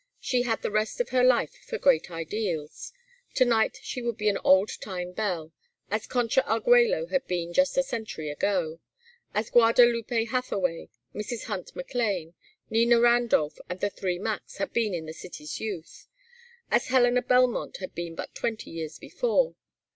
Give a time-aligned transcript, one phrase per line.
[0.19, 2.91] She had the rest of her life for great ideals.
[3.35, 5.51] To night she would be an old time belle:
[5.91, 8.79] as Concha Argüello had been just a century ago,
[9.35, 11.43] as Guadalupe Hathaway, Mrs.
[11.43, 12.33] Hunt McLane,
[12.71, 16.07] Nina Randolph, and "The Three Macs," had been in the city's youth;
[16.71, 19.53] as Helena Belmont had been but twenty years before.